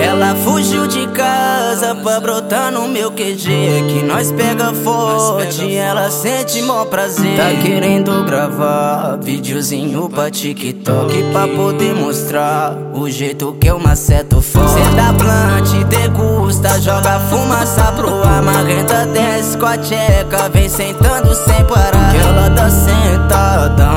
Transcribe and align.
Ela 0.00 0.34
fugiu 0.34 0.86
de 0.86 1.06
casa 1.08 1.94
pra 1.96 2.20
brotar 2.20 2.70
no 2.72 2.88
meu 2.88 3.10
QG 3.10 3.44
Que 3.88 4.02
nós 4.04 4.30
pega 4.32 4.72
forte, 4.74 5.74
ela 5.74 6.10
sente 6.10 6.62
mó 6.62 6.84
prazer. 6.84 7.36
Tá 7.36 7.62
querendo 7.62 8.24
gravar 8.24 9.18
videozinho 9.20 10.08
pra 10.08 10.30
TikTok 10.30 11.22
Pra 11.32 11.48
poder 11.48 11.94
mostrar 11.94 12.76
o 12.92 13.08
jeito 13.08 13.56
que 13.60 13.68
eu 13.68 13.78
maceto 13.78 14.40
forte. 14.40 14.72
Cê 14.72 14.96
dá 14.96 15.12
plant, 15.12 15.84
degusta, 15.88 16.80
joga 16.80 17.18
fumaça 17.20 17.92
pro 17.92 18.22
ar 18.22 18.42
Marrenta 18.42 19.06
desce 19.06 19.56
com 19.56 19.66
a 19.66 19.76
tcheca, 19.76 20.48
vem 20.52 20.68
sentando 20.68 21.34
sem 21.34 21.64
parar. 21.64 22.12
Que 22.12 22.18
ela 22.18 22.50
tá 22.50 22.70
sentadão, 22.70 23.91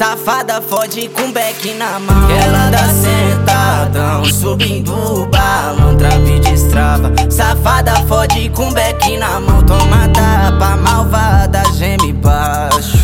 safada 0.00 0.62
fode 0.62 1.10
com 1.10 1.30
beck 1.30 1.74
na 1.74 1.98
mão. 2.00 2.26
Que 2.26 2.32
ela 2.32 2.70
tá 2.70 2.88
sentadão, 2.88 4.24
subindo 4.24 4.94
o 4.94 5.26
balão. 5.26 5.94
Trave 5.98 6.40
destrava, 6.40 7.12
safada 7.28 7.94
fode 8.08 8.48
com 8.48 8.72
beck 8.72 9.18
na 9.18 9.38
mão. 9.40 9.62
Toma 9.62 10.08
tapa, 10.08 10.76
malvada, 10.78 11.62
geme 11.74 12.14
baixo. 12.14 12.96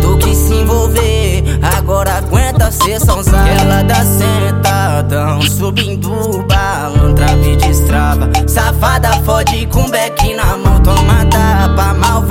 Tu 0.00 0.16
quis 0.16 0.38
se 0.38 0.54
envolver, 0.54 1.44
agora 1.76 2.16
aguenta 2.18 2.70
ser 2.70 2.98
sonzada 3.00 3.48
Ela 3.48 3.84
tá 3.84 4.02
sentadão, 4.02 5.42
subindo 5.42 6.10
o 6.10 6.42
balão. 6.44 7.14
Trave 7.14 7.56
destrava, 7.56 8.30
safada 8.46 9.12
fode 9.26 9.66
com 9.66 9.90
beck 9.90 10.34
na 10.34 10.56
mão. 10.56 10.80
Toma 10.80 11.22
tapa, 11.26 11.92
malvada, 11.92 12.29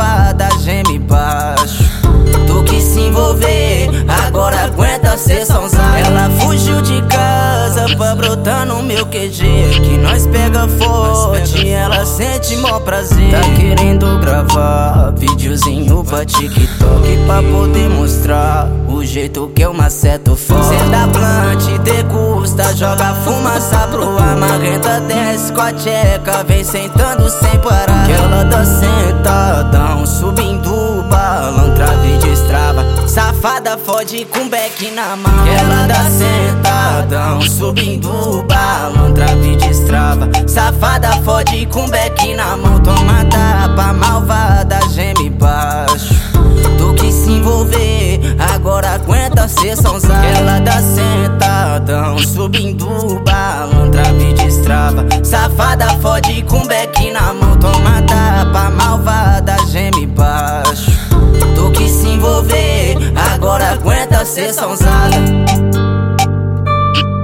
sonzada 5.19 5.99
Ela 5.99 6.29
fugiu 6.39 6.81
de 6.81 7.01
casa 7.03 7.95
pra 7.95 8.15
brotar 8.15 8.65
no 8.65 8.81
meu 8.81 9.05
QG 9.05 9.81
Que 9.83 9.97
nós 9.97 10.25
pega 10.27 10.67
forte, 10.67 11.69
ela 11.69 12.05
sente 12.05 12.55
mó 12.57 12.79
prazer. 12.79 13.31
Tá 13.31 13.41
querendo 13.55 14.19
gravar 14.19 15.13
videozinho 15.17 16.03
pra 16.03 16.25
TikTok 16.25 17.17
Pra 17.25 17.43
poder 17.43 17.89
mostrar 17.89 18.67
o 18.87 19.03
jeito 19.03 19.51
que 19.55 19.61
eu 19.61 19.73
maceto 19.73 20.35
forte 20.35 20.69
Cê 20.69 20.89
dá 20.89 21.07
plant, 21.07 21.79
degusta, 21.83 22.75
joga 22.75 23.13
fumaça 23.15 23.87
pro 23.91 24.17
ar 24.17 24.37
Marrenta 24.37 25.01
desce 25.01 25.51
com 25.51 25.61
a 25.61 25.73
tcheca, 25.73 26.43
vem 26.43 26.63
sentando 26.63 27.29
sem 27.29 27.59
parar. 27.59 28.05
Que 28.05 28.13
ela 28.13 28.45
tá 28.45 28.63
sentadão, 28.63 29.18
safada 33.69 33.77
fode 33.85 34.25
com 34.25 34.49
beck 34.49 34.91
na 34.91 35.15
mão. 35.15 35.43
Que 35.43 35.49
ela 35.49 35.87
tá 35.87 36.09
sentadão, 36.09 37.41
subindo 37.41 38.09
o 38.09 38.43
balão. 38.43 39.13
Trave 39.13 39.57
destrava, 39.57 40.29
safada 40.47 41.11
fode 41.23 41.67
com 41.67 41.87
beck 41.87 42.33
na 42.33 42.57
mão. 42.57 42.79
Toma 42.79 43.25
tapa, 43.25 43.93
malvada, 43.93 44.79
geme 44.91 45.29
baixo. 45.29 46.15
Tu 46.77 46.93
quis 46.95 47.13
se 47.13 47.31
envolver, 47.31 48.19
agora 48.53 48.95
aguenta 48.95 49.47
ser 49.47 49.75
sonzada 49.75 50.25
Ela 50.25 50.61
tá 50.61 50.81
sentadão, 50.81 52.17
subindo 52.19 52.89
o 52.89 53.19
balão. 53.19 53.91
Trave 53.91 54.33
destrava, 54.33 55.05
safada 55.23 55.89
fode 55.99 56.41
com 56.43 56.65
beck 56.65 56.98
ser 64.29 64.41
é 64.41 64.53
só 64.53 64.71
usada. 64.71 65.15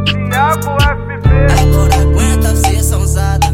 Diabo 0.04 0.76
FB. 0.82 1.30
Agora 1.62 2.02
aguenta 2.02 2.56
ser 2.56 2.84
é 2.84 3.00
só. 3.00 3.45